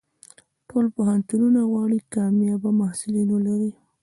[0.67, 3.71] ټول پوهنتونونه غواړي کامیاب محصلین ولري.